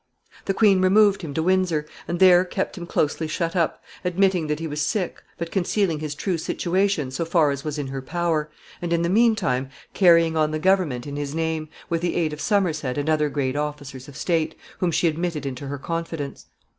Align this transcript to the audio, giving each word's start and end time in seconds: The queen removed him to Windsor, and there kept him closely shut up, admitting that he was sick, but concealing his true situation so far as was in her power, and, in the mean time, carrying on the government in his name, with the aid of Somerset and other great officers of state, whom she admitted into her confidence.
The 0.45 0.55
queen 0.55 0.81
removed 0.81 1.21
him 1.21 1.31
to 1.35 1.43
Windsor, 1.43 1.85
and 2.07 2.19
there 2.19 2.43
kept 2.43 2.75
him 2.75 2.87
closely 2.87 3.27
shut 3.27 3.55
up, 3.55 3.83
admitting 4.03 4.47
that 4.47 4.59
he 4.59 4.65
was 4.65 4.81
sick, 4.81 5.21
but 5.37 5.51
concealing 5.51 5.99
his 5.99 6.15
true 6.15 6.39
situation 6.39 7.11
so 7.11 7.23
far 7.23 7.51
as 7.51 7.63
was 7.63 7.77
in 7.77 7.85
her 7.89 8.01
power, 8.01 8.49
and, 8.81 8.93
in 8.93 9.03
the 9.03 9.09
mean 9.09 9.35
time, 9.35 9.69
carrying 9.93 10.35
on 10.35 10.49
the 10.49 10.57
government 10.57 11.05
in 11.05 11.17
his 11.17 11.35
name, 11.35 11.69
with 11.87 12.01
the 12.01 12.15
aid 12.15 12.33
of 12.33 12.41
Somerset 12.41 12.97
and 12.97 13.11
other 13.11 13.29
great 13.29 13.55
officers 13.55 14.07
of 14.07 14.17
state, 14.17 14.55
whom 14.79 14.89
she 14.89 15.07
admitted 15.07 15.45
into 15.45 15.67
her 15.67 15.77
confidence. 15.77 16.47